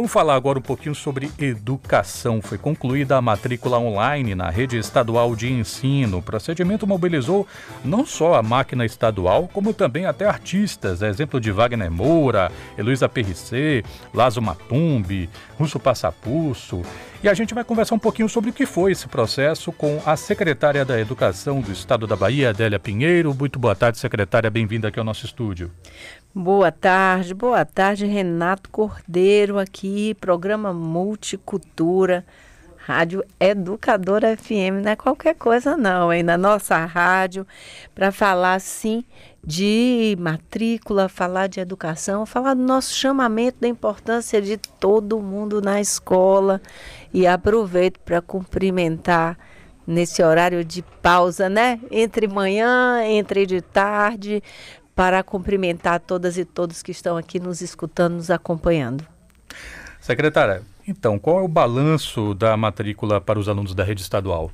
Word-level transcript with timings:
Vamos 0.00 0.12
falar 0.12 0.34
agora 0.34 0.58
um 0.58 0.62
pouquinho 0.62 0.94
sobre 0.94 1.30
educação. 1.38 2.40
Foi 2.40 2.56
concluída 2.56 3.18
a 3.18 3.20
matrícula 3.20 3.78
online 3.78 4.34
na 4.34 4.48
rede 4.48 4.78
estadual 4.78 5.36
de 5.36 5.52
ensino. 5.52 6.16
O 6.16 6.22
procedimento 6.22 6.86
mobilizou 6.86 7.46
não 7.84 8.06
só 8.06 8.32
a 8.32 8.42
máquina 8.42 8.86
estadual, 8.86 9.46
como 9.52 9.74
também 9.74 10.06
até 10.06 10.24
artistas. 10.24 11.02
Exemplo 11.02 11.38
de 11.38 11.52
Wagner 11.52 11.90
Moura, 11.90 12.50
Heloísa 12.78 13.10
Perricê, 13.10 13.84
Lazo 14.14 14.40
Matumbi, 14.40 15.28
Russo 15.58 15.78
Passapulso. 15.78 16.80
E 17.22 17.28
a 17.28 17.34
gente 17.34 17.52
vai 17.52 17.62
conversar 17.62 17.94
um 17.94 17.98
pouquinho 17.98 18.30
sobre 18.30 18.48
o 18.48 18.52
que 18.52 18.64
foi 18.64 18.92
esse 18.92 19.06
processo 19.06 19.70
com 19.70 20.00
a 20.06 20.16
secretária 20.16 20.86
da 20.86 20.98
Educação 20.98 21.60
do 21.60 21.70
Estado 21.70 22.06
da 22.06 22.16
Bahia, 22.16 22.48
Adélia 22.48 22.78
Pinheiro. 22.78 23.34
Muito 23.34 23.58
boa 23.58 23.76
tarde, 23.76 23.98
secretária. 23.98 24.50
Bem-vinda 24.50 24.88
aqui 24.88 24.98
ao 24.98 25.04
nosso 25.04 25.26
estúdio. 25.26 25.70
Boa 26.34 26.72
tarde, 26.72 27.34
boa 27.34 27.62
tarde, 27.62 28.06
Renato 28.06 28.70
Cordeiro 28.70 29.58
aqui, 29.58 30.14
programa 30.14 30.72
Multicultura, 30.72 32.24
Rádio 32.78 33.22
Educadora 33.38 34.34
FM, 34.36 34.82
não 34.82 34.92
é 34.92 34.96
qualquer 34.96 35.34
coisa 35.34 35.76
não, 35.76 36.10
hein? 36.10 36.22
Na 36.22 36.38
nossa 36.38 36.82
rádio, 36.86 37.46
para 37.94 38.10
falar 38.10 38.58
sim 38.60 39.04
de 39.44 40.16
matrícula, 40.18 41.08
falar 41.08 41.46
de 41.48 41.60
educação, 41.60 42.24
falar 42.24 42.54
do 42.54 42.62
nosso 42.62 42.94
chamamento, 42.94 43.58
da 43.60 43.68
importância 43.68 44.40
de 44.40 44.56
todo 44.56 45.20
mundo 45.20 45.60
na 45.60 45.80
escola. 45.80 46.60
E 47.12 47.26
aproveito 47.26 47.98
para 48.00 48.20
cumprimentar 48.20 49.36
nesse 49.86 50.22
horário 50.22 50.64
de 50.64 50.82
pausa, 51.02 51.48
né? 51.48 51.80
Entre 51.90 52.28
manhã, 52.28 53.02
entre 53.04 53.46
de 53.46 53.60
tarde, 53.60 54.42
para 54.94 55.22
cumprimentar 55.22 56.00
todas 56.00 56.38
e 56.38 56.44
todos 56.44 56.82
que 56.82 56.92
estão 56.92 57.16
aqui 57.16 57.40
nos 57.40 57.60
escutando, 57.60 58.14
nos 58.14 58.30
acompanhando. 58.30 59.04
Secretária, 60.00 60.62
então, 60.86 61.18
qual 61.18 61.40
é 61.40 61.42
o 61.42 61.48
balanço 61.48 62.34
da 62.34 62.56
matrícula 62.56 63.20
para 63.20 63.38
os 63.38 63.48
alunos 63.48 63.74
da 63.74 63.84
rede 63.84 64.02
estadual? 64.02 64.50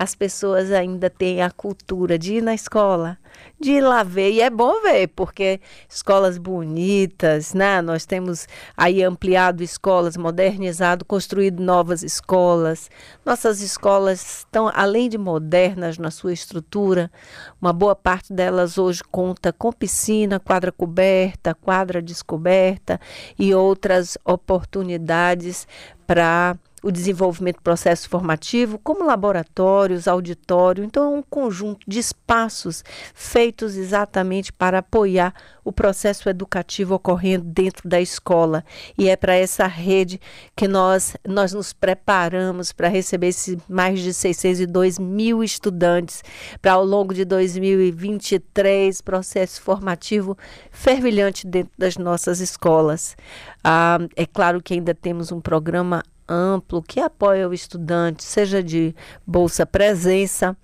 as 0.00 0.14
pessoas 0.14 0.72
ainda 0.72 1.10
têm 1.10 1.42
a 1.42 1.50
cultura 1.50 2.18
de 2.18 2.36
ir 2.36 2.42
na 2.42 2.54
escola, 2.54 3.18
de 3.60 3.72
ir 3.72 3.80
lá 3.82 4.02
ver. 4.02 4.30
E 4.32 4.40
é 4.40 4.48
bom 4.48 4.80
ver, 4.80 5.08
porque 5.08 5.60
escolas 5.86 6.38
bonitas, 6.38 7.52
né? 7.52 7.82
Nós 7.82 8.06
temos 8.06 8.48
aí 8.74 9.04
ampliado 9.04 9.62
escolas, 9.62 10.16
modernizado, 10.16 11.04
construído 11.04 11.62
novas 11.62 12.02
escolas. 12.02 12.88
Nossas 13.26 13.60
escolas 13.60 14.38
estão, 14.38 14.70
além 14.74 15.06
de 15.06 15.18
modernas 15.18 15.98
na 15.98 16.10
sua 16.10 16.32
estrutura, 16.32 17.12
uma 17.60 17.74
boa 17.74 17.94
parte 17.94 18.32
delas 18.32 18.78
hoje 18.78 19.02
conta 19.04 19.52
com 19.52 19.70
piscina, 19.70 20.40
quadra 20.40 20.72
coberta, 20.72 21.54
quadra 21.54 22.00
descoberta 22.00 22.98
e 23.38 23.54
outras 23.54 24.16
oportunidades 24.24 25.68
para 26.06 26.56
o 26.82 26.90
desenvolvimento 26.90 27.56
do 27.56 27.62
processo 27.62 28.08
formativo, 28.08 28.78
como 28.78 29.04
laboratórios, 29.04 30.08
auditório. 30.08 30.84
Então, 30.84 31.14
é 31.14 31.18
um 31.18 31.22
conjunto 31.22 31.80
de 31.86 31.98
espaços 31.98 32.82
feitos 33.14 33.76
exatamente 33.76 34.52
para 34.52 34.78
apoiar 34.78 35.34
o 35.64 35.72
processo 35.72 36.28
educativo 36.28 36.94
ocorrendo 36.94 37.44
dentro 37.44 37.88
da 37.88 38.00
escola. 38.00 38.64
E 38.96 39.08
é 39.08 39.16
para 39.16 39.34
essa 39.34 39.66
rede 39.66 40.20
que 40.56 40.66
nós, 40.66 41.16
nós 41.26 41.52
nos 41.52 41.72
preparamos 41.72 42.72
para 42.72 42.88
receber 42.88 43.28
esses 43.28 43.56
mais 43.68 44.00
de 44.00 44.12
602 44.12 44.98
mil 44.98 45.44
estudantes 45.44 46.22
para, 46.60 46.72
ao 46.72 46.84
longo 46.84 47.14
de 47.14 47.24
2023, 47.24 49.00
processo 49.02 49.60
formativo 49.60 50.36
fervilhante 50.70 51.46
dentro 51.46 51.72
das 51.76 51.96
nossas 51.96 52.40
escolas. 52.40 53.16
Ah, 53.62 53.98
é 54.16 54.26
claro 54.26 54.62
que 54.62 54.74
ainda 54.74 54.94
temos 54.94 55.30
um 55.30 55.40
programa 55.40 56.02
amplo 56.30 56.80
que 56.80 57.00
apoia 57.00 57.48
o 57.48 57.52
estudante, 57.52 58.22
seja 58.22 58.62
de 58.62 58.94
bolsa 59.26 59.66
presença, 59.66 60.56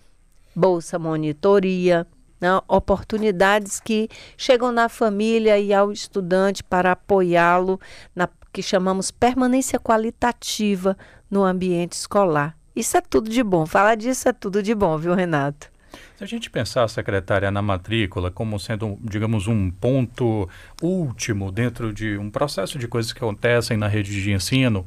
bolsa 0.54 0.99
monitoria, 0.99 2.06
né? 2.41 2.49
oportunidades 2.69 3.81
que 3.81 4.09
chegam 4.37 4.71
na 4.71 4.88
família 4.88 5.59
e 5.59 5.75
ao 5.75 5.91
estudante 5.91 6.62
para 6.62 6.93
apoiá-lo 6.93 7.81
na 8.15 8.28
que 8.53 8.62
chamamos 8.62 9.10
permanência 9.10 9.78
qualitativa 9.78 10.97
no 11.31 11.44
ambiente 11.44 11.93
escolar. 11.93 12.56
Isso 12.75 12.97
é 12.97 13.03
tudo 13.03 13.28
de 13.28 13.43
bom. 13.43 13.66
Falar 13.66 13.97
disso 13.97 14.31
é 14.31 14.32
tudo 14.32 14.62
de 14.62 14.75
bom, 14.75 14.97
viu, 14.97 15.12
Renato? 15.12 15.71
Se 16.16 16.25
a 16.25 16.26
gente 16.26 16.49
pensar, 16.49 16.88
secretária, 16.88 17.50
na 17.50 17.60
matrícula 17.60 18.31
como 18.31 18.59
sendo, 18.59 18.99
digamos, 19.03 19.47
um 19.47 19.71
ponto 19.71 20.49
último 20.81 21.53
dentro 21.53 21.93
de 21.93 22.16
um 22.16 22.31
processo 22.31 22.78
de 22.78 22.88
coisas 22.88 23.12
que 23.12 23.19
acontecem 23.19 23.76
na 23.76 23.88
rede 23.88 24.22
de 24.22 24.32
ensino, 24.32 24.87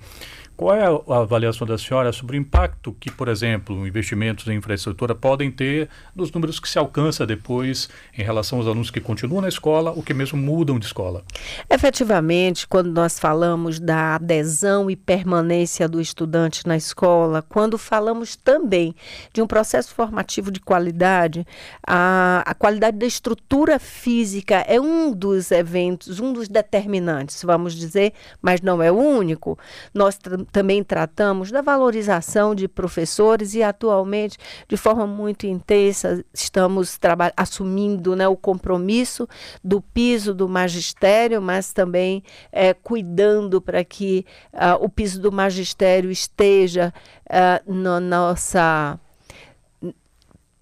qual 0.59 0.75
é 0.75 0.83
a 0.83 1.19
avaliação 1.21 1.65
da 1.65 1.77
senhora 1.77 2.11
sobre 2.11 2.37
o 2.37 2.41
impacto 2.41 2.93
que, 2.99 3.09
por 3.09 3.29
exemplo, 3.29 3.87
investimentos 3.87 4.45
em 4.45 4.57
infraestrutura 4.57 5.15
podem 5.15 5.49
ter 5.49 5.87
nos 6.13 6.33
números 6.33 6.59
que 6.59 6.67
se 6.67 6.77
alcança 6.77 7.25
depois 7.25 7.87
em 8.17 8.21
relação 8.23 8.57
aos 8.57 8.67
alunos 8.67 8.91
que 8.91 8.99
continuam 8.99 9.41
na 9.41 9.47
escola 9.47 9.91
ou 9.91 10.03
que 10.03 10.13
mesmo 10.13 10.37
mudam 10.37 10.77
de 10.77 10.85
escola? 10.85 11.23
Efetivamente, 11.69 12.67
quando 12.67 12.91
nós 12.91 13.17
falamos 13.17 13.79
da 13.79 14.15
adesão 14.15 14.91
e 14.91 14.97
permanência 14.97 15.87
do 15.87 16.01
estudante 16.01 16.67
na 16.67 16.75
escola, 16.75 17.41
quando 17.41 17.77
falamos 17.77 18.35
também 18.35 18.93
de 19.31 19.41
um 19.41 19.47
processo 19.47 19.95
formativo 19.95 20.51
de 20.51 20.59
qualidade, 20.59 21.47
a, 21.87 22.43
a 22.45 22.53
qualidade 22.53 22.97
da 22.97 23.05
estrutura 23.05 23.79
física 23.79 24.55
é 24.67 24.77
um 24.77 25.13
dos 25.13 25.51
eventos, 25.51 26.19
um 26.19 26.33
dos 26.33 26.49
determinantes, 26.49 27.45
vamos 27.45 27.73
dizer, 27.75 28.11
mas 28.41 28.59
não 28.59 28.83
é 28.83 28.91
o 28.91 28.97
único. 28.97 29.57
Nós 29.93 30.19
também 30.51 30.83
tratamos 30.83 31.51
da 31.51 31.61
valorização 31.61 32.53
de 32.53 32.67
professores 32.67 33.53
e 33.53 33.63
atualmente, 33.63 34.37
de 34.67 34.77
forma 34.77 35.05
muito 35.05 35.45
intensa, 35.45 36.23
estamos 36.33 36.99
assumindo 37.35 38.15
né, 38.15 38.27
o 38.27 38.35
compromisso 38.35 39.27
do 39.63 39.81
piso 39.81 40.33
do 40.33 40.47
magistério, 40.47 41.41
mas 41.41 41.73
também 41.73 42.23
é, 42.51 42.73
cuidando 42.73 43.61
para 43.61 43.83
que 43.83 44.25
uh, 44.53 44.83
o 44.83 44.89
piso 44.89 45.21
do 45.21 45.31
magistério 45.31 46.11
esteja 46.11 46.93
uh, 47.25 47.73
na 47.73 47.99
nossa 47.99 48.99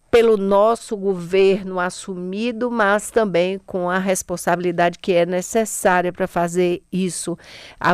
pelo 0.09 0.37
nosso 0.37 0.95
governo 0.95 1.79
assumido, 1.79 2.71
mas 2.71 3.11
também 3.11 3.59
com 3.59 3.89
a 3.89 3.97
responsabilidade 3.97 4.97
que 4.99 5.13
é 5.13 5.25
necessária 5.25 6.13
para 6.13 6.27
fazer 6.27 6.81
isso. 6.91 7.37
A, 7.79 7.93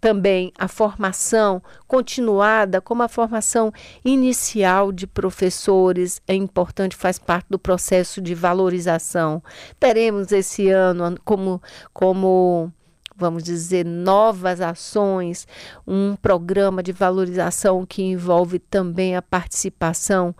também 0.00 0.52
a 0.58 0.66
formação 0.66 1.62
continuada, 1.86 2.80
como 2.80 3.02
a 3.02 3.08
formação 3.08 3.72
inicial 4.04 4.90
de 4.90 5.06
professores, 5.06 6.20
é 6.26 6.34
importante, 6.34 6.96
faz 6.96 7.18
parte 7.18 7.46
do 7.50 7.58
processo 7.58 8.20
de 8.20 8.34
valorização. 8.34 9.42
Teremos 9.78 10.32
esse 10.32 10.68
ano 10.70 11.14
como. 11.24 11.62
como 11.92 12.72
vamos 13.20 13.42
dizer, 13.42 13.84
novas 13.84 14.62
ações, 14.62 15.46
um 15.86 16.16
programa 16.16 16.82
de 16.82 16.90
valorização 16.90 17.84
que 17.84 18.02
envolve 18.02 18.58
também 18.58 19.14
a 19.14 19.20
participação 19.20 20.34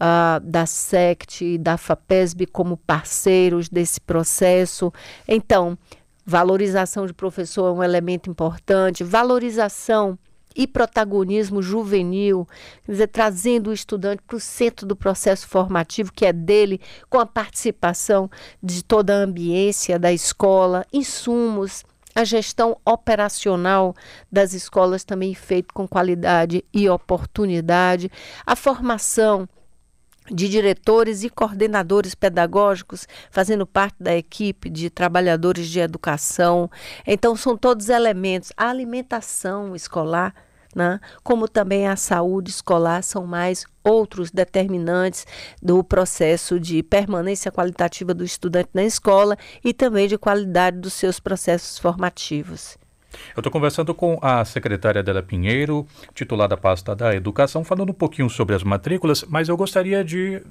uh, 0.00 0.40
da 0.40 0.66
SECT 0.66 1.44
e 1.44 1.58
da 1.58 1.76
FAPESB 1.76 2.46
como 2.46 2.76
parceiros 2.76 3.68
desse 3.68 4.00
processo. 4.00 4.92
Então, 5.26 5.78
valorização 6.24 7.06
de 7.06 7.12
professor 7.12 7.68
é 7.68 7.72
um 7.72 7.82
elemento 7.82 8.30
importante, 8.30 9.04
valorização 9.04 10.18
e 10.56 10.66
protagonismo 10.66 11.60
juvenil, 11.60 12.46
quer 12.84 12.92
dizer, 12.92 13.06
trazendo 13.08 13.70
o 13.70 13.72
estudante 13.72 14.22
para 14.24 14.36
o 14.36 14.40
centro 14.40 14.86
do 14.86 14.94
processo 14.94 15.48
formativo 15.48 16.12
que 16.12 16.24
é 16.24 16.32
dele, 16.32 16.80
com 17.10 17.18
a 17.18 17.26
participação 17.26 18.30
de 18.62 18.84
toda 18.84 19.14
a 19.14 19.24
ambiência 19.24 19.98
da 19.98 20.12
escola, 20.12 20.86
insumos, 20.92 21.84
a 22.14 22.22
gestão 22.22 22.76
operacional 22.86 23.94
das 24.30 24.54
escolas 24.54 25.02
também 25.02 25.34
feita 25.34 25.74
com 25.74 25.88
qualidade 25.88 26.64
e 26.72 26.88
oportunidade, 26.88 28.08
a 28.46 28.54
formação 28.54 29.48
de 30.30 30.48
diretores 30.48 31.22
e 31.22 31.28
coordenadores 31.28 32.14
pedagógicos 32.14 33.06
fazendo 33.30 33.66
parte 33.66 33.96
da 34.00 34.16
equipe 34.16 34.70
de 34.70 34.88
trabalhadores 34.88 35.68
de 35.68 35.80
educação. 35.80 36.70
Então, 37.06 37.36
são 37.36 37.56
todos 37.56 37.88
elementos. 37.88 38.52
A 38.56 38.68
alimentação 38.68 39.76
escolar, 39.76 40.34
né, 40.74 40.98
como 41.22 41.46
também 41.46 41.86
a 41.86 41.96
saúde 41.96 42.50
escolar, 42.50 43.02
são 43.02 43.26
mais 43.26 43.64
outros 43.82 44.30
determinantes 44.30 45.26
do 45.62 45.84
processo 45.84 46.58
de 46.58 46.82
permanência 46.82 47.52
qualitativa 47.52 48.14
do 48.14 48.24
estudante 48.24 48.70
na 48.72 48.84
escola 48.84 49.36
e 49.62 49.74
também 49.74 50.08
de 50.08 50.16
qualidade 50.16 50.78
dos 50.78 50.94
seus 50.94 51.20
processos 51.20 51.78
formativos. 51.78 52.78
Eu 53.36 53.40
estou 53.40 53.50
conversando 53.50 53.94
com 53.94 54.18
a 54.22 54.44
secretária 54.44 55.00
Adela 55.00 55.22
Pinheiro, 55.22 55.86
titular 56.14 56.48
da 56.48 56.56
pasta 56.56 56.94
da 56.94 57.14
Educação, 57.14 57.64
falando 57.64 57.90
um 57.90 57.94
pouquinho 57.94 58.30
sobre 58.30 58.54
as 58.54 58.62
matrículas, 58.62 59.24
mas 59.28 59.48
eu 59.48 59.56
gostaria 59.56 60.04
de 60.04 60.42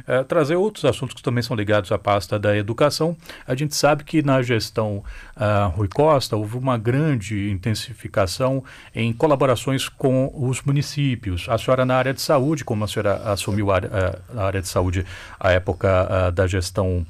uh, 0.00 0.24
trazer 0.26 0.56
outros 0.56 0.84
assuntos 0.84 1.14
que 1.14 1.22
também 1.22 1.42
são 1.42 1.56
ligados 1.56 1.92
à 1.92 1.98
pasta 1.98 2.38
da 2.38 2.56
Educação. 2.56 3.16
A 3.46 3.54
gente 3.54 3.74
sabe 3.76 4.04
que 4.04 4.22
na 4.22 4.42
gestão 4.42 5.02
uh, 5.36 5.68
Rui 5.76 5.88
Costa 5.88 6.36
houve 6.36 6.56
uma 6.56 6.76
grande 6.78 7.50
intensificação 7.50 8.64
em 8.94 9.12
colaborações 9.12 9.88
com 9.88 10.32
os 10.34 10.62
municípios. 10.62 11.46
A 11.48 11.58
senhora 11.58 11.84
na 11.84 11.96
área 11.96 12.14
de 12.14 12.20
saúde, 12.20 12.64
como 12.64 12.84
a 12.84 12.88
senhora 12.88 13.14
assumiu 13.24 13.70
a, 13.70 13.78
a, 13.78 14.40
a 14.40 14.46
área 14.46 14.60
de 14.60 14.68
saúde 14.68 15.04
à 15.38 15.52
época 15.52 15.88
uh, 16.28 16.32
da 16.32 16.46
gestão 16.46 17.06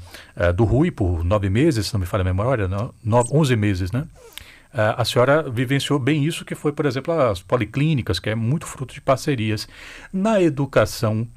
do 0.56 0.64
Rui, 0.64 0.90
por 0.90 1.22
nove 1.22 1.50
meses, 1.50 1.86
se 1.86 1.92
não 1.92 2.00
me 2.00 2.06
falha 2.06 2.22
a 2.22 2.24
memória, 2.24 2.66
nove, 3.04 3.28
onze 3.32 3.54
meses, 3.54 3.92
né? 3.92 4.06
Uh, 4.72 4.96
a 4.96 5.04
senhora 5.04 5.42
vivenciou 5.50 5.98
bem 5.98 6.24
isso, 6.24 6.44
que 6.44 6.54
foi, 6.54 6.72
por 6.72 6.86
exemplo, 6.86 7.12
as 7.12 7.42
policlínicas, 7.42 8.18
que 8.18 8.30
é 8.30 8.34
muito 8.34 8.66
fruto 8.66 8.94
de 8.94 9.00
parcerias. 9.00 9.68
Na 10.12 10.40
educação, 10.40 11.28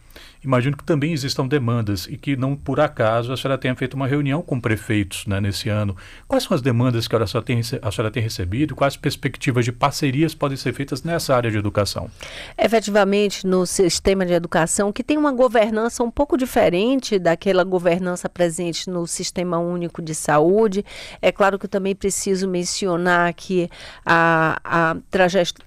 imagino 0.45 0.77
que 0.77 0.83
também 0.83 1.11
existam 1.11 1.47
demandas 1.47 2.07
e 2.09 2.17
que 2.17 2.37
não 2.37 2.55
por 2.55 2.79
acaso 2.79 3.33
a 3.33 3.37
senhora 3.37 3.57
tenha 3.57 3.75
feito 3.75 3.95
uma 3.95 4.07
reunião 4.07 4.41
com 4.41 4.59
prefeitos 4.59 5.25
né, 5.25 5.41
nesse 5.41 5.69
ano. 5.69 5.97
Quais 6.27 6.43
são 6.43 6.53
as 6.55 6.61
demandas 6.61 7.07
que 7.07 7.15
a 7.15 7.27
senhora, 7.27 7.45
tem, 7.45 7.59
a 7.59 7.91
senhora 7.91 8.11
tem 8.11 8.21
recebido 8.21 8.75
quais 8.75 8.95
perspectivas 8.95 9.65
de 9.65 9.71
parcerias 9.71 10.35
podem 10.35 10.55
ser 10.55 10.73
feitas 10.73 11.03
nessa 11.03 11.35
área 11.35 11.49
de 11.49 11.57
educação? 11.57 12.09
Efetivamente, 12.57 13.45
no 13.47 13.65
sistema 13.65 14.25
de 14.25 14.33
educação, 14.33 14.93
que 14.93 15.03
tem 15.03 15.17
uma 15.17 15.31
governança 15.31 16.03
um 16.03 16.11
pouco 16.11 16.37
diferente 16.37 17.17
daquela 17.17 17.63
governança 17.63 18.29
presente 18.29 18.89
no 18.89 19.07
Sistema 19.07 19.57
Único 19.57 20.01
de 20.01 20.13
Saúde, 20.13 20.85
é 21.21 21.31
claro 21.31 21.57
que 21.57 21.65
eu 21.65 21.69
também 21.69 21.95
preciso 21.95 22.47
mencionar 22.47 23.33
que 23.33 23.69
a, 24.05 24.59
a, 24.63 24.95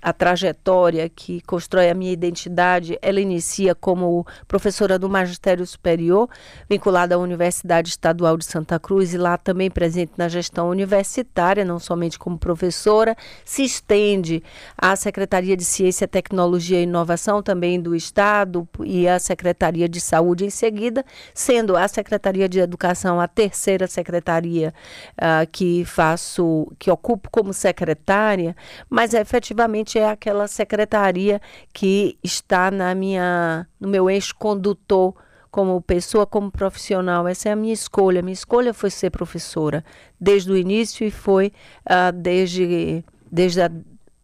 a 0.03 0.13
trajetória 0.13 1.09
que 1.09 1.41
constrói 1.43 1.91
a 1.91 1.95
minha 1.95 2.13
identidade, 2.13 2.99
ela 3.03 3.21
inicia 3.21 3.75
como 3.75 4.27
professor 4.47 4.68
professora 4.69 4.99
do 4.99 5.09
Magistério 5.09 5.67
Superior, 5.67 6.29
vinculada 6.69 7.15
à 7.15 7.19
Universidade 7.19 7.89
Estadual 7.89 8.37
de 8.37 8.45
Santa 8.45 8.79
Cruz 8.79 9.15
e 9.15 9.17
lá 9.17 9.39
também 9.39 9.71
presente 9.71 10.13
na 10.19 10.29
gestão 10.29 10.69
universitária, 10.69 11.65
não 11.65 11.79
somente 11.79 12.19
como 12.19 12.39
professora, 12.39 13.17
se 13.47 13.65
estende 13.65 14.43
à 14.77 14.95
Secretaria 14.95 15.57
de 15.57 15.65
Ciência, 15.65 16.07
Tecnologia 16.07 16.81
e 16.81 16.83
Inovação 16.83 17.43
também 17.43 17.81
do 17.81 17.97
Estado 17.97 18.69
e 18.85 19.09
à 19.09 19.19
Secretaria 19.19 19.89
de 19.89 20.03
Saúde 20.03 20.45
em 20.45 20.51
seguida, 20.51 21.03
sendo 21.33 21.75
a 21.75 21.89
Secretaria 21.89 22.47
de 22.47 22.61
Educação 22.61 23.19
a 23.19 23.27
terceira 23.27 23.87
secretaria 23.87 24.75
uh, 25.15 25.49
que 25.51 25.83
faço, 25.87 26.71
que 26.79 26.91
ocupo 26.91 27.31
como 27.31 27.55
secretária, 27.55 28.55
mas 28.91 29.15
efetivamente 29.15 29.99
é 29.99 30.11
aquela 30.11 30.47
secretaria 30.47 31.41
que 31.73 32.19
está 32.23 32.71
na 32.71 32.95
minha, 32.95 33.67
no 33.81 33.89
meu 33.89 34.09
eixo 34.11 34.35
condutor 34.37 35.15
como 35.51 35.81
pessoa, 35.81 36.27
como 36.27 36.51
profissional. 36.51 37.27
Essa 37.27 37.49
é 37.49 37.53
a 37.53 37.57
minha 37.57 37.73
escolha. 37.73 38.23
Minha 38.23 38.35
escolha 38.35 38.75
foi 38.75 38.91
ser 38.91 39.11
professora 39.11 39.85
desde 40.21 40.51
o 40.51 40.57
início 40.57 41.07
e 41.07 41.11
foi 41.11 41.53
uh, 41.87 42.13
desde, 42.13 43.05
desde 43.31 43.61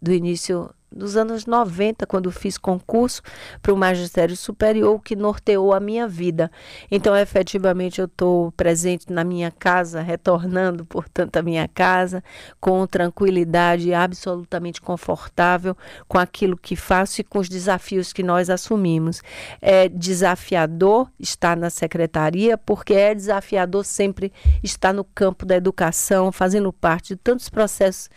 do 0.01 0.13
início 0.13 0.71
dos 0.95 1.17
anos 1.17 1.47
90, 1.47 2.07
quando 2.07 2.31
fiz 2.31 2.57
concurso 2.57 3.23
para 3.61 3.73
o 3.73 3.77
magistério 3.77 4.37
superior, 4.37 5.01
que 5.03 5.17
norteou 5.17 5.73
a 5.73 5.81
minha 5.81 6.07
vida. 6.07 6.51
Então, 6.91 7.17
efetivamente, 7.17 8.01
eu 8.01 8.07
estou 8.07 8.53
presente 8.53 9.13
na 9.13 9.25
minha 9.25 9.51
casa, 9.51 10.01
retornando, 10.01 10.85
portanto, 10.87 11.37
à 11.37 11.43
minha 11.43 11.67
casa, 11.69 12.23
com 12.61 12.87
tranquilidade, 12.87 13.93
absolutamente 13.93 14.81
confortável 14.81 15.77
com 16.07 16.19
aquilo 16.19 16.57
que 16.57 16.77
faço 16.77 17.21
e 17.21 17.25
com 17.25 17.39
os 17.39 17.49
desafios 17.49 18.13
que 18.13 18.23
nós 18.23 18.49
assumimos. 18.49 19.23
É 19.61 19.89
desafiador 19.89 21.11
estar 21.19 21.57
na 21.57 21.71
secretaria, 21.71 22.57
porque 22.57 22.95
é 22.95 23.15
desafiador 23.15 23.85
sempre 23.85 24.33
estar 24.63 24.93
no 24.93 25.05
campo 25.05 25.45
da 25.45 25.57
educação, 25.57 26.31
fazendo 26.31 26.73
parte 26.73 27.09
de 27.09 27.17
tantos 27.17 27.49
processos 27.49 28.09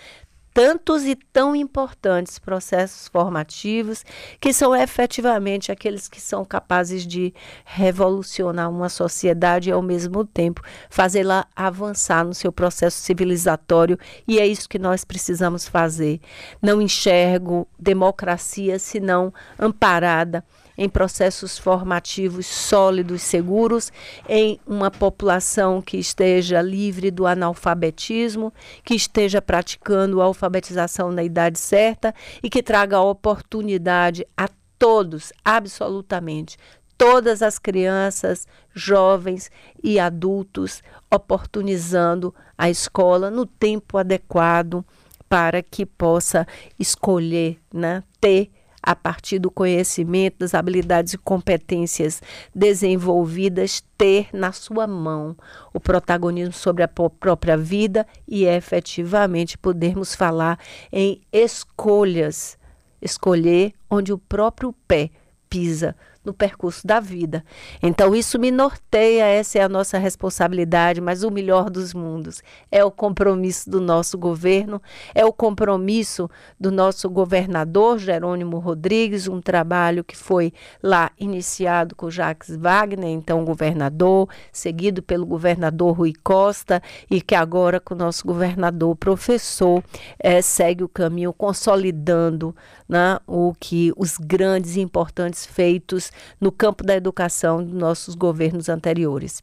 tantos 0.58 1.06
e 1.06 1.14
tão 1.14 1.56
importantes 1.56 2.40
processos 2.40 3.08
formativos, 3.10 4.04
que 4.42 4.52
são 4.52 4.76
efetivamente 4.76 5.72
aqueles 5.72 6.08
que 6.08 6.20
são 6.20 6.44
capazes 6.44 7.06
de 7.06 7.32
revolucionar 7.64 8.68
uma 8.68 8.90
sociedade 8.90 9.70
e, 9.70 9.72
ao 9.72 9.84
mesmo 9.84 10.26
tempo, 10.26 10.64
fazê-la 10.90 11.46
avançar 11.56 12.26
no 12.26 12.34
seu 12.34 12.52
processo 12.52 12.98
civilizatório, 13.00 14.00
e 14.28 14.40
é 14.40 14.48
isso 14.48 14.68
que 14.68 14.80
nós 14.80 15.06
precisamos 15.06 15.68
fazer. 15.68 16.20
Não 16.60 16.82
enxergo 16.82 17.68
democracia 17.78 18.80
senão 18.80 19.32
amparada 19.60 20.44
em 20.78 20.88
processos 20.88 21.58
formativos 21.58 22.46
sólidos, 22.46 23.22
seguros, 23.24 23.92
em 24.30 24.60
uma 24.68 24.92
população 24.92 25.82
que 25.82 25.98
esteja 25.98 26.62
livre 26.62 27.10
do 27.10 27.26
analfabetismo, 27.26 28.54
que 28.84 28.94
esteja 28.94 29.42
praticando 29.42 30.22
a 30.22 30.26
alfabetização 30.26 31.12
na 31.12 31.24
idade 31.24 31.58
certa 31.58 32.14
e 32.44 32.50
que 32.50 32.62
traga 32.62 33.00
oportunidade 33.00 34.26
a 34.38 34.48
todos, 34.78 35.34
absolutamente, 35.44 36.58
todas 36.98 37.42
as 37.42 37.58
crianças, 37.58 38.48
jovens 38.74 39.50
e 39.84 40.00
adultos, 40.00 40.84
oportunizando 41.12 42.34
a 42.58 42.70
escola 42.70 43.32
no 43.32 43.46
tempo 43.46 43.98
adequado 43.98 44.86
para 45.30 45.62
que 45.62 45.86
possa 45.86 46.48
escolher, 46.80 47.60
né, 47.74 48.04
ter 48.20 48.50
a 48.88 48.96
partir 48.96 49.38
do 49.38 49.52
conhecimento, 49.52 50.38
das 50.40 50.56
habilidades 50.56 51.12
e 51.12 51.18
competências 51.18 52.22
desenvolvidas, 52.56 53.84
ter 53.98 54.30
na 54.32 54.54
sua 54.54 54.88
mão 54.88 55.36
o 55.74 55.80
protagonismo 55.80 56.54
sobre 56.54 56.84
a 56.84 56.88
própria 56.88 57.58
vida 57.58 58.08
e 58.26 58.46
efetivamente 58.46 59.58
podermos 59.58 60.16
falar 60.16 60.58
em 60.90 61.20
escolhas, 61.34 62.58
escolher 63.02 63.74
onde 63.90 64.14
o 64.14 64.18
próprio 64.18 64.74
pé 64.88 65.10
pisa 65.50 65.94
no 66.28 66.34
percurso 66.34 66.86
da 66.86 67.00
vida. 67.00 67.44
Então, 67.82 68.14
isso 68.14 68.38
me 68.38 68.52
norteia, 68.52 69.24
essa 69.24 69.60
é 69.60 69.62
a 69.62 69.70
nossa 69.70 69.98
responsabilidade, 69.98 71.00
mas 71.00 71.24
o 71.24 71.32
melhor 71.32 71.70
dos 71.70 71.94
mundos 71.94 72.44
é 72.70 72.84
o 72.84 72.92
compromisso 72.92 73.70
do 73.70 73.80
nosso 73.80 74.18
governo, 74.18 74.82
é 75.16 75.26
o 75.26 75.32
compromisso 75.32 76.30
do 76.60 76.70
nosso 76.70 77.10
governador 77.10 77.98
Jerônimo 77.98 78.60
Rodrigues, 78.60 79.28
um 79.28 79.40
trabalho 79.40 80.04
que 80.04 80.18
foi 80.18 80.52
lá 80.84 81.12
iniciado 81.18 81.96
com 81.96 82.12
Jacques 82.12 82.56
Wagner, 82.58 83.10
então 83.10 83.46
governador, 83.46 84.28
seguido 84.52 85.02
pelo 85.02 85.26
governador 85.26 85.96
Rui 85.96 86.14
Costa, 86.22 86.84
e 87.10 87.22
que 87.22 87.36
agora 87.36 87.80
com 87.80 87.94
o 87.94 87.98
nosso 87.98 88.28
governador 88.28 88.98
professor 88.98 89.82
é, 90.20 90.42
segue 90.42 90.84
o 90.84 90.90
caminho 90.90 91.32
consolidando 91.32 92.54
né, 92.88 93.20
o 93.28 93.54
que 93.60 93.92
os 93.98 94.18
grandes 94.18 94.76
e 94.76 94.82
importantes 94.82 95.46
feitos 95.46 96.12
no 96.40 96.52
campo 96.52 96.84
da 96.84 96.96
educação 96.96 97.64
dos 97.64 97.74
nossos 97.74 98.16
governos 98.16 98.70
anteriores. 98.70 99.42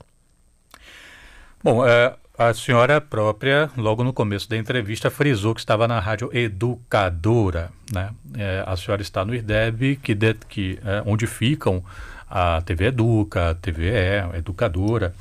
Bom, 1.63 1.87
é, 1.87 2.15
a 2.37 2.53
senhora 2.53 3.01
própria, 3.01 3.71
logo 3.77 4.03
no 4.03 4.13
começo 4.13 4.49
da 4.49 4.57
entrevista, 4.57 5.11
frisou 5.11 5.55
que 5.55 5.61
estava 5.61 5.87
na 5.87 6.01
rádio 6.01 6.31
educadora. 6.33 7.71
Né? 7.93 8.11
É, 8.37 8.65
a 8.67 8.77
senhora 8.77 9.03
está 9.03 9.25
no 9.25 9.35
IRDEB, 9.35 9.97
que, 9.97 10.15
de, 10.15 10.35
que 10.49 10.79
é, 10.85 11.03
onde 11.07 11.27
ficam 11.27 11.83
a 12.29 12.61
TV 12.63 12.87
Educa, 12.87 13.51
a 13.51 13.55
TVE, 13.55 14.37
educadora. 14.37 15.15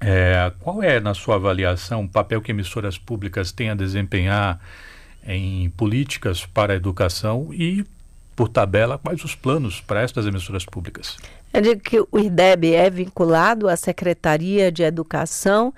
É, 0.00 0.50
qual 0.60 0.82
é, 0.82 0.98
na 0.98 1.12
sua 1.14 1.36
avaliação, 1.36 2.04
o 2.04 2.08
papel 2.08 2.40
que 2.40 2.52
emissoras 2.52 2.96
públicas 2.96 3.52
têm 3.52 3.70
a 3.70 3.74
desempenhar 3.74 4.58
em 5.26 5.70
políticas 5.70 6.44
para 6.46 6.72
a 6.72 6.76
educação 6.76 7.48
e, 7.52 7.84
por 8.36 8.48
tabela, 8.48 8.98
quais 8.98 9.24
os 9.24 9.34
planos 9.34 9.80
para 9.80 10.02
estas 10.02 10.26
emissoras 10.26 10.64
públicas? 10.64 11.16
Eu 11.54 11.60
digo 11.60 11.80
que 11.80 12.00
o 12.00 12.18
IRDEB 12.18 12.74
é 12.74 12.90
vinculado 12.90 13.68
à 13.68 13.76
Secretaria 13.76 14.72
de 14.72 14.82
Educação 14.82 15.72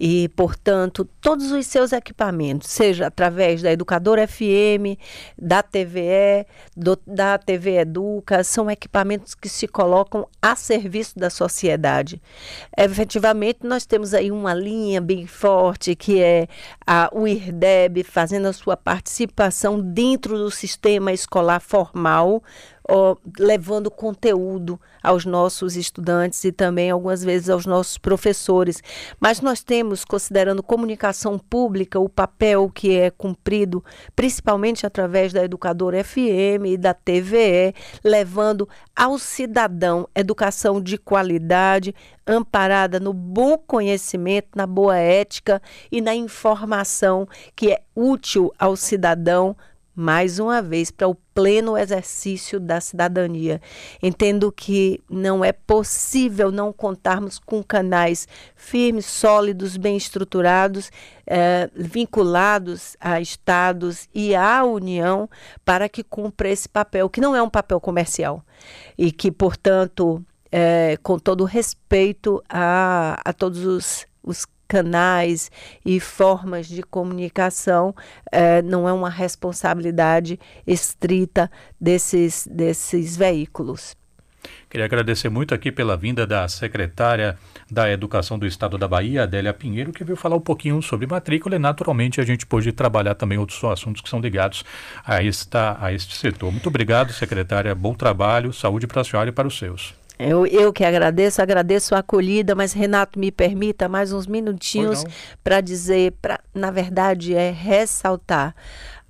e, 0.00 0.26
portanto, 0.30 1.06
todos 1.20 1.52
os 1.52 1.66
seus 1.66 1.92
equipamentos, 1.92 2.70
seja 2.70 3.08
através 3.08 3.60
da 3.60 3.70
Educadora 3.70 4.26
FM, 4.26 4.96
da 5.36 5.62
TVE, 5.62 6.46
do, 6.74 6.98
da 7.06 7.36
TV 7.36 7.80
Educa, 7.80 8.42
são 8.42 8.70
equipamentos 8.70 9.34
que 9.34 9.50
se 9.50 9.68
colocam 9.68 10.26
a 10.40 10.56
serviço 10.56 11.18
da 11.18 11.28
sociedade. 11.28 12.22
Efetivamente, 12.74 13.58
nós 13.64 13.84
temos 13.84 14.14
aí 14.14 14.32
uma 14.32 14.54
linha 14.54 14.98
bem 14.98 15.26
forte 15.26 15.94
que 15.94 16.22
é 16.22 16.48
a, 16.86 17.10
o 17.12 17.28
IRDEB 17.28 18.02
fazendo 18.02 18.46
a 18.46 18.52
sua 18.54 18.78
participação 18.78 19.78
dentro 19.78 20.38
do 20.38 20.50
sistema 20.50 21.12
escolar 21.12 21.60
formal, 21.60 22.42
ó, 22.88 23.16
levando 23.38 23.90
conteúdo 23.90 24.80
aos 25.02 25.24
nossos 25.24 25.76
estudantes 25.76 26.42
e 26.44 26.50
também 26.50 26.90
algumas 26.90 27.22
vezes 27.22 27.50
aos 27.50 27.66
nossos 27.66 27.98
professores. 27.98 28.82
Mas 29.20 29.40
nós 29.40 29.62
temos, 29.62 30.04
considerando 30.04 30.62
comunicação 30.62 31.38
pública, 31.38 32.00
o 32.00 32.08
papel 32.08 32.70
que 32.74 32.96
é 32.96 33.10
cumprido 33.10 33.84
principalmente 34.16 34.86
através 34.86 35.32
da 35.32 35.44
Educadora 35.44 36.02
FM 36.02 36.66
e 36.66 36.76
da 36.76 36.94
TVE, 36.94 37.74
levando 38.02 38.68
ao 38.96 39.18
cidadão 39.18 40.08
educação 40.14 40.80
de 40.80 40.96
qualidade, 40.96 41.94
amparada 42.26 42.98
no 42.98 43.12
bom 43.12 43.56
conhecimento, 43.58 44.48
na 44.54 44.66
boa 44.66 44.96
ética 44.96 45.62
e 45.90 46.00
na 46.00 46.14
informação 46.14 47.28
que 47.54 47.72
é 47.72 47.82
útil 47.94 48.52
ao 48.58 48.76
cidadão 48.76 49.56
mais 49.98 50.38
uma 50.38 50.62
vez, 50.62 50.92
para 50.92 51.08
o 51.08 51.14
pleno 51.34 51.76
exercício 51.76 52.60
da 52.60 52.80
cidadania. 52.80 53.60
Entendo 54.00 54.52
que 54.52 55.02
não 55.10 55.44
é 55.44 55.50
possível 55.50 56.52
não 56.52 56.72
contarmos 56.72 57.40
com 57.40 57.64
canais 57.64 58.28
firmes, 58.54 59.06
sólidos, 59.06 59.76
bem 59.76 59.96
estruturados, 59.96 60.92
eh, 61.26 61.68
vinculados 61.74 62.96
a 63.00 63.20
estados 63.20 64.08
e 64.14 64.36
à 64.36 64.62
União 64.62 65.28
para 65.64 65.88
que 65.88 66.04
cumpra 66.04 66.48
esse 66.48 66.68
papel, 66.68 67.10
que 67.10 67.20
não 67.20 67.34
é 67.34 67.42
um 67.42 67.50
papel 67.50 67.80
comercial 67.80 68.44
e 68.96 69.10
que, 69.10 69.32
portanto, 69.32 70.24
eh, 70.52 70.96
com 71.02 71.18
todo 71.18 71.42
respeito 71.42 72.40
a, 72.48 73.20
a 73.24 73.32
todos 73.32 73.66
os, 73.66 74.06
os 74.22 74.46
canais 74.68 75.50
e 75.84 75.98
formas 75.98 76.68
de 76.68 76.82
comunicação, 76.82 77.94
eh, 78.30 78.62
não 78.62 78.86
é 78.86 78.92
uma 78.92 79.08
responsabilidade 79.08 80.38
estrita 80.66 81.50
desses, 81.80 82.46
desses 82.46 83.16
veículos. 83.16 83.96
Queria 84.68 84.84
agradecer 84.84 85.28
muito 85.28 85.54
aqui 85.54 85.72
pela 85.72 85.96
vinda 85.96 86.26
da 86.26 86.46
secretária 86.46 87.38
da 87.70 87.90
Educação 87.90 88.38
do 88.38 88.46
Estado 88.46 88.76
da 88.76 88.86
Bahia, 88.86 89.22
Adélia 89.22 89.52
Pinheiro, 89.52 89.92
que 89.92 90.04
veio 90.04 90.16
falar 90.16 90.36
um 90.36 90.40
pouquinho 90.40 90.80
sobre 90.82 91.06
matrícula 91.06 91.56
e, 91.56 91.58
naturalmente, 91.58 92.20
a 92.20 92.24
gente 92.24 92.46
pôde 92.46 92.70
trabalhar 92.72 93.14
também 93.14 93.38
outros 93.38 93.62
assuntos 93.64 94.02
que 94.02 94.08
são 94.08 94.20
ligados 94.20 94.64
a, 95.04 95.22
esta, 95.22 95.76
a 95.80 95.92
este 95.92 96.16
setor. 96.16 96.52
Muito 96.52 96.68
obrigado, 96.68 97.12
secretária. 97.12 97.74
Bom 97.74 97.94
trabalho, 97.94 98.52
saúde 98.52 98.86
para 98.86 99.00
a 99.00 99.04
senhora 99.04 99.30
e 99.30 99.32
para 99.32 99.48
os 99.48 99.58
seus. 99.58 99.94
Eu, 100.18 100.44
eu 100.46 100.72
que 100.72 100.84
agradeço, 100.84 101.40
agradeço 101.40 101.94
a 101.94 101.98
acolhida, 101.98 102.54
mas 102.54 102.72
Renato, 102.72 103.18
me 103.18 103.30
permita 103.30 103.88
mais 103.88 104.12
uns 104.12 104.26
minutinhos 104.26 105.04
para 105.44 105.60
dizer, 105.60 106.12
pra, 106.20 106.40
na 106.52 106.70
verdade, 106.70 107.34
é 107.34 107.50
ressaltar. 107.50 108.54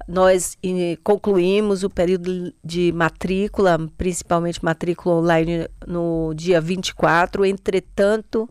Nós 0.07 0.57
concluímos 1.03 1.83
o 1.83 1.91
período 1.91 2.53
de 2.65 2.93
matrícula, 2.93 3.79
principalmente 3.97 4.65
matrícula 4.65 5.17
online, 5.17 5.69
no 5.87 6.33
dia 6.35 6.61
24. 6.61 7.45
Entretanto, 7.45 8.49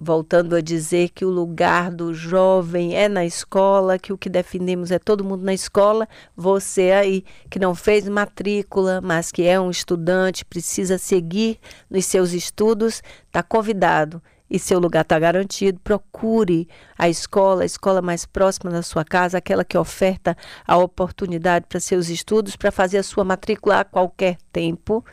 voltando 0.00 0.56
a 0.56 0.62
dizer 0.62 1.10
que 1.10 1.24
o 1.24 1.30
lugar 1.30 1.90
do 1.90 2.14
jovem 2.14 2.96
é 2.96 3.06
na 3.06 3.24
escola, 3.26 3.98
que 3.98 4.12
o 4.12 4.18
que 4.18 4.30
defendemos 4.30 4.90
é 4.90 4.98
todo 4.98 5.22
mundo 5.22 5.44
na 5.44 5.52
escola. 5.52 6.08
Você 6.34 6.92
aí 6.92 7.24
que 7.50 7.58
não 7.58 7.74
fez 7.74 8.08
matrícula, 8.08 9.00
mas 9.02 9.30
que 9.30 9.42
é 9.42 9.60
um 9.60 9.70
estudante, 9.70 10.44
precisa 10.44 10.96
seguir 10.96 11.58
nos 11.90 12.06
seus 12.06 12.32
estudos, 12.32 13.02
está 13.26 13.42
convidado. 13.42 14.22
E 14.48 14.58
seu 14.58 14.80
lugar 14.80 15.02
está 15.02 15.16
garantido, 15.16 15.78
procure 15.78 16.66
a 16.98 17.08
escola, 17.08 17.62
a 17.62 17.66
escola 17.66 18.02
mais 18.02 18.26
próxima 18.26 18.68
da 18.68 18.82
sua 18.82 19.04
casa, 19.04 19.38
aquela 19.38 19.64
que 19.64 19.78
oferta 19.78 20.36
a 20.66 20.76
oportunidade 20.76 21.66
para 21.68 21.78
seus 21.78 22.08
estudos, 22.08 22.56
para 22.56 22.72
fazer 22.72 22.98
a 22.98 23.02
sua 23.04 23.22
matrícula 23.22 23.78
a 23.78 23.84
qualquer 23.84 24.38
tempo, 24.52 25.04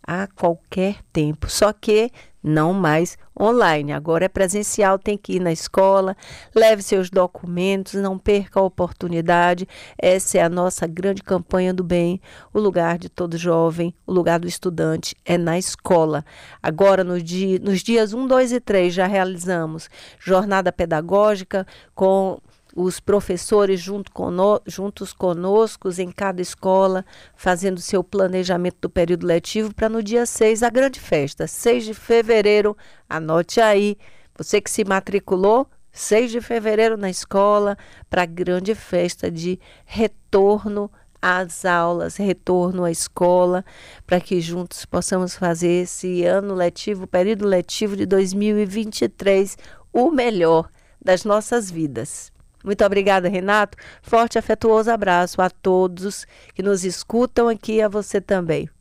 a 0.00 0.28
qualquer 0.28 0.98
tempo. 1.12 1.50
Só 1.50 1.72
que 1.72 2.12
não 2.44 2.74
mais 2.74 3.16
online. 3.40 3.92
Agora 3.92 4.26
é 4.26 4.28
presencial, 4.28 4.98
tem 4.98 5.16
que 5.16 5.36
ir 5.36 5.40
na 5.40 5.50
escola, 5.50 6.14
leve 6.54 6.82
seus 6.82 7.08
documentos, 7.08 7.94
não 7.94 8.18
perca 8.18 8.60
a 8.60 8.62
oportunidade. 8.62 9.66
Essa 9.98 10.38
é 10.38 10.42
a 10.42 10.48
nossa 10.48 10.86
grande 10.86 11.22
campanha 11.22 11.72
do 11.72 11.82
bem. 11.82 12.20
O 12.52 12.60
lugar 12.60 12.98
de 12.98 13.08
todo 13.08 13.38
jovem, 13.38 13.94
o 14.06 14.12
lugar 14.12 14.38
do 14.38 14.46
estudante 14.46 15.16
é 15.24 15.38
na 15.38 15.58
escola. 15.58 16.24
Agora, 16.62 17.02
no 17.02 17.20
dia, 17.20 17.58
nos 17.58 17.80
dias 17.80 18.12
1, 18.12 18.26
2 18.26 18.52
e 18.52 18.60
3, 18.60 18.92
já 18.92 19.06
realizamos 19.06 19.88
jornada 20.20 20.70
pedagógica 20.70 21.66
com 21.94 22.38
os 22.74 22.98
professores 22.98 23.80
junto 23.80 24.10
cono, 24.10 24.60
juntos 24.66 25.12
conosco 25.12 25.88
em 25.96 26.10
cada 26.10 26.42
escola, 26.42 27.04
fazendo 27.36 27.80
seu 27.80 28.02
planejamento 28.02 28.78
do 28.82 28.90
período 28.90 29.26
letivo 29.26 29.72
para 29.72 29.88
no 29.88 30.02
dia 30.02 30.26
6 30.26 30.62
a 30.62 30.70
grande 30.70 30.98
festa, 30.98 31.46
6 31.46 31.84
de 31.84 31.94
fevereiro, 31.94 32.76
anote 33.08 33.60
aí, 33.60 33.96
você 34.36 34.60
que 34.60 34.70
se 34.70 34.84
matriculou, 34.84 35.68
6 35.92 36.32
de 36.32 36.40
fevereiro 36.40 36.96
na 36.96 37.08
escola, 37.08 37.78
para 38.10 38.22
a 38.22 38.26
grande 38.26 38.74
festa 38.74 39.30
de 39.30 39.60
retorno 39.84 40.90
às 41.22 41.64
aulas, 41.64 42.16
retorno 42.16 42.82
à 42.82 42.90
escola, 42.90 43.64
para 44.04 44.20
que 44.20 44.40
juntos 44.40 44.84
possamos 44.84 45.36
fazer 45.36 45.84
esse 45.84 46.24
ano 46.24 46.52
letivo, 46.54 47.06
período 47.06 47.46
letivo 47.46 47.96
de 47.96 48.04
2023, 48.04 49.56
o 49.92 50.10
melhor 50.10 50.68
das 51.00 51.24
nossas 51.24 51.70
vidas. 51.70 52.33
Muito 52.64 52.82
obrigada, 52.84 53.28
Renato. 53.28 53.76
Forte 54.02 54.38
afetuoso 54.38 54.90
abraço 54.90 55.42
a 55.42 55.50
todos 55.50 56.26
que 56.54 56.62
nos 56.62 56.82
escutam 56.84 57.48
aqui 57.48 57.74
e 57.74 57.82
a 57.82 57.88
você 57.88 58.20
também. 58.20 58.73